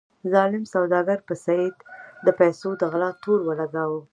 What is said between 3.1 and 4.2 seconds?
تور ولګاوه.